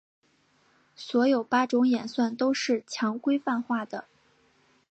[0.95, 4.05] 所有八种演算都是强规范化的。